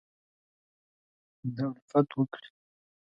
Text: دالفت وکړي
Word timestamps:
دالفت 1.55 2.09
وکړي 2.17 2.47